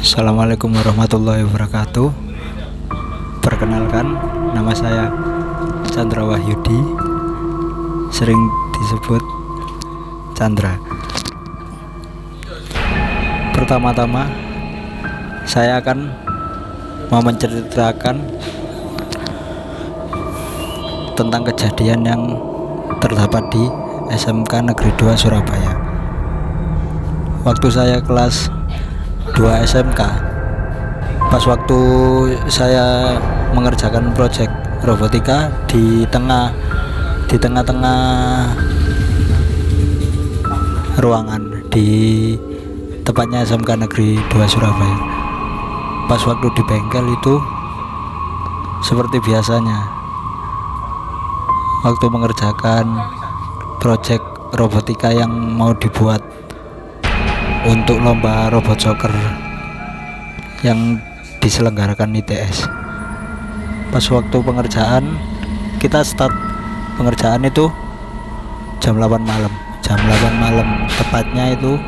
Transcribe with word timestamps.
Assalamualaikum 0.00 0.72
warahmatullahi 0.72 1.44
wabarakatuh. 1.44 2.08
Perkenalkan 3.44 4.16
Nama 4.56 4.72
saya 4.72 5.12
Chandra 5.92 6.24
Wahyudi. 6.24 6.80
Sering 8.08 8.40
disebut 8.80 9.20
Chandra. 10.32 10.80
Pertama-tama 13.52 14.24
Saya 15.44 15.84
akan 15.84 16.08
Mau 17.12 17.20
menceritakan 17.20 18.24
Tentang 21.12 21.44
kejadian 21.44 22.00
yang 22.08 22.22
Terdapat 23.04 23.52
di 23.52 23.68
SMK 24.16 24.64
Negeri 24.64 24.96
2 24.96 25.12
Surabaya. 25.20 25.76
Waktu 27.44 27.68
saya 27.68 28.00
kelas 28.00 28.59
2 29.36 29.66
SMK 29.66 30.00
pas 31.30 31.44
waktu 31.46 31.80
saya 32.50 33.14
mengerjakan 33.54 34.10
proyek 34.14 34.50
robotika 34.82 35.52
di 35.70 36.02
tengah 36.08 36.50
di 37.30 37.38
tengah-tengah 37.38 38.02
ruangan 40.98 41.62
di 41.70 42.34
tepatnya 43.06 43.46
SMK 43.46 43.86
Negeri 43.86 44.18
2 44.28 44.52
Surabaya. 44.52 44.98
Pas 46.10 46.20
waktu 46.26 46.46
di 46.58 46.62
bengkel 46.66 47.06
itu 47.14 47.34
seperti 48.82 49.22
biasanya 49.22 49.78
waktu 51.86 52.06
mengerjakan 52.10 52.86
proyek 53.78 54.20
robotika 54.58 55.14
yang 55.14 55.30
mau 55.30 55.70
dibuat 55.78 56.20
untuk 57.68 58.00
lomba 58.00 58.48
robot 58.48 58.78
soccer 58.80 59.12
yang 60.64 61.00
diselenggarakan 61.40 62.16
ITS 62.20 62.68
pas 63.90 64.04
waktu 64.06 64.36
pengerjaan 64.38 65.04
kita 65.80 66.04
start 66.04 66.32
pengerjaan 67.00 67.40
itu 67.48 67.72
jam 68.84 68.96
8 69.00 69.20
malam. 69.24 69.52
Jam 69.80 69.96
8 69.96 70.36
malam 70.36 70.68
tepatnya 70.92 71.56
itu 71.56 71.80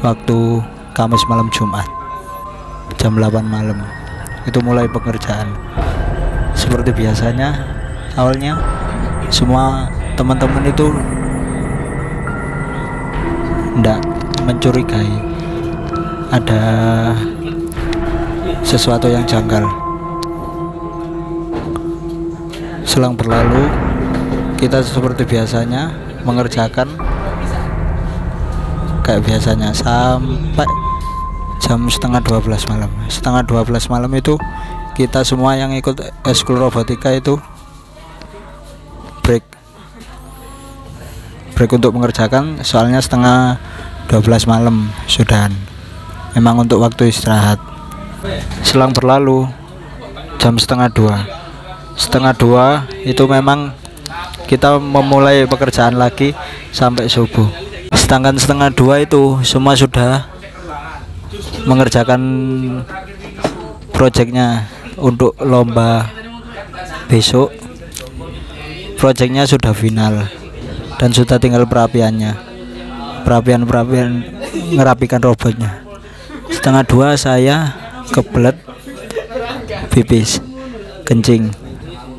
waktu 0.00 0.64
Kamis 0.96 1.20
malam 1.28 1.52
Jumat. 1.52 1.84
Jam 2.96 3.20
8 3.20 3.44
malam 3.44 3.84
itu 4.48 4.58
mulai 4.64 4.88
pengerjaan. 4.88 5.52
Seperti 6.56 6.90
biasanya 6.96 7.52
awalnya 8.16 8.56
semua 9.28 9.92
teman-teman 10.16 10.64
itu 10.66 10.88
ndak 13.78 14.00
mencurigai 14.48 15.12
ada 16.32 16.64
sesuatu 18.64 19.12
yang 19.12 19.28
janggal. 19.28 19.68
Selang 22.88 23.12
berlalu, 23.12 23.68
kita 24.56 24.80
seperti 24.80 25.28
biasanya 25.28 25.92
mengerjakan 26.24 26.88
kayak 29.04 29.24
biasanya 29.24 29.76
sampai 29.76 30.68
jam 31.60 31.84
setengah 31.92 32.24
12 32.24 32.48
malam. 32.72 32.90
Setengah 33.12 33.44
12 33.44 33.92
malam 33.92 34.12
itu 34.16 34.40
kita 34.96 35.28
semua 35.28 35.60
yang 35.60 35.76
ikut 35.76 36.00
eskul 36.24 36.56
robotika 36.56 37.12
itu 37.12 37.36
break 39.22 39.44
break 41.54 41.70
untuk 41.70 41.94
mengerjakan 41.94 42.64
soalnya 42.66 42.98
setengah 42.98 43.62
12 44.08 44.48
malam 44.48 44.88
sudah 45.04 45.52
memang 46.32 46.64
untuk 46.64 46.80
waktu 46.80 47.12
istirahat. 47.12 47.60
Selang 48.64 48.96
berlalu 48.96 49.44
jam 50.40 50.56
setengah 50.56 50.88
dua. 50.88 51.16
Setengah 51.92 52.32
dua 52.32 52.66
itu 53.04 53.20
memang 53.28 53.76
kita 54.48 54.80
memulai 54.80 55.44
pekerjaan 55.44 56.00
lagi 56.00 56.32
sampai 56.72 57.04
subuh. 57.04 57.52
Sedangkan 57.92 58.40
setengah 58.40 58.72
dua 58.72 59.04
itu 59.04 59.44
semua 59.44 59.76
sudah 59.76 60.24
mengerjakan 61.68 62.22
proyeknya 63.92 64.72
untuk 64.96 65.36
lomba 65.44 66.08
besok. 67.12 67.52
Proyeknya 68.96 69.44
sudah 69.44 69.76
final 69.76 70.32
dan 70.96 71.12
sudah 71.12 71.36
tinggal 71.36 71.68
perapiannya 71.68 72.47
perapian-perapian 73.28 74.24
ngerapikan 74.72 75.20
robotnya. 75.20 75.84
Setengah 76.48 76.80
dua 76.88 77.12
saya 77.20 77.76
kebelet 78.08 78.56
pipis 79.92 80.40
kencing 81.04 81.52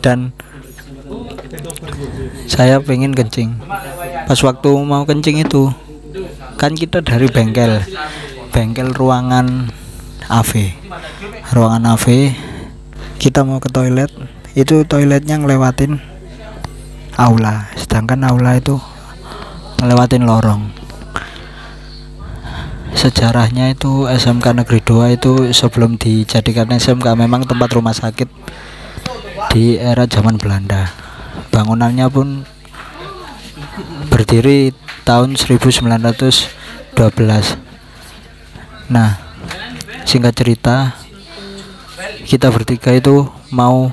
dan 0.00 0.32
saya 2.48 2.80
pengen 2.80 3.12
kencing. 3.12 3.60
Pas 4.24 4.40
waktu 4.40 4.70
mau 4.80 5.04
kencing 5.04 5.44
itu 5.44 5.68
kan 6.56 6.72
kita 6.72 7.04
dari 7.04 7.28
bengkel 7.28 7.84
bengkel 8.48 8.96
ruangan 8.96 9.68
AV 10.32 10.72
ruangan 11.52 11.92
AV 11.92 12.32
kita 13.20 13.44
mau 13.44 13.60
ke 13.60 13.68
toilet 13.68 14.08
itu 14.56 14.86
toiletnya 14.88 15.36
ngelewatin 15.36 16.00
aula. 17.20 17.68
Sedangkan 17.76 18.24
aula 18.24 18.56
itu 18.56 18.80
ngelewatin 19.82 20.24
lorong 20.24 20.83
sejarahnya 22.94 23.74
itu 23.74 24.06
SMK 24.06 24.64
Negeri 24.64 24.80
2 24.80 25.18
itu 25.18 25.32
sebelum 25.50 25.98
dijadikan 25.98 26.70
SMK 26.70 27.18
memang 27.18 27.44
tempat 27.44 27.74
rumah 27.74 27.92
sakit 27.92 28.30
di 29.50 29.76
era 29.76 30.06
zaman 30.06 30.38
Belanda. 30.38 30.94
Bangunannya 31.50 32.06
pun 32.08 32.46
berdiri 34.08 34.70
tahun 35.02 35.34
1912 35.34 36.94
nah 38.84 39.18
singkat 40.06 40.34
cerita 40.36 40.94
kita 42.24 42.48
bertiga 42.52 42.94
itu 42.94 43.28
mau 43.50 43.92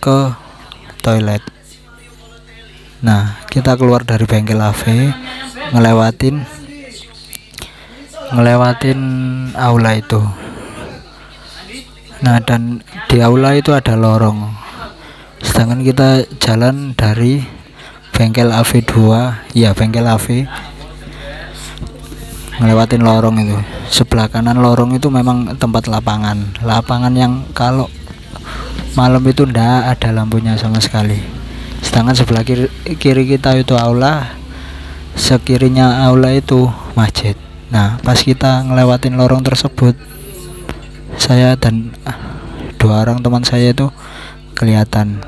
ke 0.00 0.32
toilet. 1.04 1.42
Nah 3.04 3.40
kita 3.48 3.76
keluar 3.76 4.04
dari 4.04 4.24
bengkel 4.24 4.60
AV 4.60 5.12
ngelewatin 5.72 6.63
ngelewatin 8.32 9.00
aula 9.52 9.98
itu. 9.98 10.22
Nah 12.24 12.40
dan 12.40 12.80
di 13.10 13.20
aula 13.20 13.52
itu 13.52 13.76
ada 13.76 13.98
lorong. 13.98 14.48
Sedangkan 15.44 15.84
kita 15.84 16.24
jalan 16.40 16.96
dari 16.96 17.44
bengkel 18.16 18.48
AV2 18.48 18.94
ya 19.52 19.76
bengkel 19.76 20.08
AV 20.08 20.48
ngelewatin 22.64 23.02
lorong 23.04 23.36
itu. 23.44 23.58
Sebelah 23.92 24.32
kanan 24.32 24.62
lorong 24.64 24.96
itu 24.96 25.12
memang 25.12 25.52
tempat 25.60 25.84
lapangan. 25.90 26.56
Lapangan 26.64 27.12
yang 27.12 27.44
kalau 27.52 27.92
malam 28.96 29.20
itu 29.28 29.44
ndak 29.44 29.98
ada 29.98 30.16
lampunya 30.16 30.56
sama 30.56 30.80
sekali. 30.80 31.20
Sedangkan 31.84 32.16
sebelah 32.16 32.40
kiri, 32.46 32.72
kiri 32.96 33.28
kita 33.28 33.60
itu 33.60 33.76
aula 33.76 34.40
sekirinya 35.14 36.08
aula 36.08 36.32
itu 36.34 36.66
masjid 36.98 37.38
Nah, 37.74 37.98
pas 38.06 38.14
kita 38.14 38.62
ngelewatin 38.70 39.18
lorong 39.18 39.42
tersebut, 39.42 39.98
saya 41.18 41.58
dan 41.58 41.90
dua 42.78 43.02
orang 43.02 43.18
teman 43.18 43.42
saya 43.42 43.74
itu 43.74 43.90
kelihatan 44.54 45.18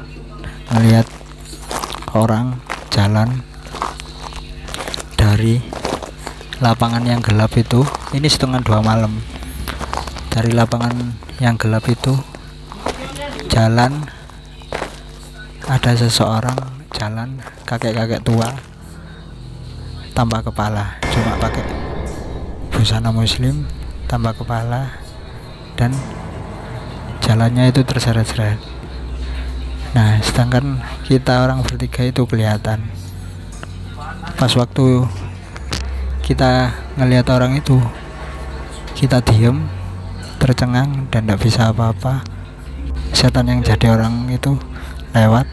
melihat 0.70 1.10
orang 2.14 2.62
jalan 2.94 3.43
dari 5.19 5.58
lapangan 6.62 7.02
yang 7.02 7.19
gelap 7.19 7.50
itu. 7.58 7.82
Ini 8.14 8.31
setengah 8.31 8.62
dua 8.62 8.78
malam. 8.78 9.19
Dari 10.31 10.54
lapangan 10.54 10.94
yang 11.42 11.58
gelap 11.58 11.82
itu 11.90 12.14
jalan 13.50 14.06
ada 15.66 15.92
seseorang 15.99 16.54
jalan 16.94 17.42
kakek-kakek 17.66 18.22
tua 18.22 18.54
tanpa 20.14 20.44
kepala 20.46 21.02
cuma 21.10 21.34
pakai 21.42 21.85
busana 22.86 23.10
muslim 23.10 23.66
tambah 24.06 24.30
kepala 24.30 24.94
dan 25.74 25.90
jalannya 27.18 27.74
itu 27.74 27.82
terseret-seret. 27.82 28.62
Nah 29.90 30.22
sedangkan 30.22 30.78
kita 31.02 31.42
orang 31.42 31.66
bertiga 31.66 32.06
itu 32.06 32.22
kelihatan. 32.30 32.86
Pas 34.38 34.54
waktu 34.54 35.02
kita 36.22 36.78
ngelihat 36.94 37.26
orang 37.34 37.58
itu 37.58 37.74
kita 38.94 39.18
diem 39.18 39.66
tercengang 40.38 41.10
dan 41.10 41.26
tidak 41.26 41.42
bisa 41.42 41.74
apa-apa. 41.74 42.22
Setan 43.10 43.50
yang 43.50 43.66
jadi 43.66 43.98
orang 43.98 44.30
itu 44.30 44.54
lewat 45.10 45.50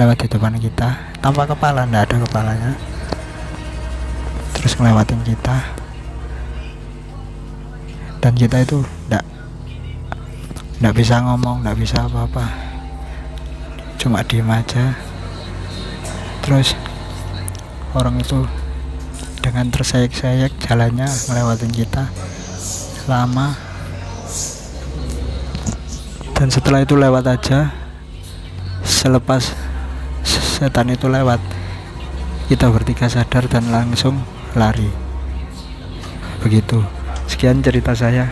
lewat 0.00 0.24
di 0.24 0.26
depan 0.32 0.56
kita. 0.56 1.04
Tanpa 1.20 1.44
kepala 1.44 1.84
tidak 1.84 2.08
ada 2.08 2.16
kepalanya. 2.24 2.72
Terus 4.56 4.72
ngelewatin 4.80 5.20
kita 5.20 5.83
dan 8.24 8.32
kita 8.32 8.64
itu 8.64 8.80
tidak 8.80 9.20
tidak 10.80 10.94
bisa 10.96 11.20
ngomong 11.20 11.60
tidak 11.60 11.76
bisa 11.76 12.08
apa-apa. 12.08 12.48
Cuma 14.00 14.24
diem 14.24 14.48
aja. 14.48 14.96
Terus 16.40 16.72
orang 17.92 18.16
itu 18.16 18.48
dengan 19.44 19.68
tersayek-sayek 19.68 20.56
jalannya 20.56 21.04
melewatin 21.04 21.68
kita 21.68 22.08
lama. 23.04 23.52
Dan 26.32 26.48
setelah 26.48 26.80
itu 26.80 26.96
lewat 26.96 27.28
aja. 27.28 27.76
Selepas 28.80 29.52
setan 30.24 30.88
itu 30.88 31.12
lewat 31.12 31.44
kita 32.48 32.72
bertiga 32.72 33.04
sadar 33.04 33.44
dan 33.52 33.68
langsung 33.68 34.16
lari. 34.56 34.88
Begitu 36.40 37.03
sekian 37.28 37.60
cerita 37.64 37.92
saya. 37.96 38.28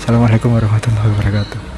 Assalamualaikum 0.00 0.52
warahmatullahi 0.52 1.08
wabarakatuh 1.16 1.73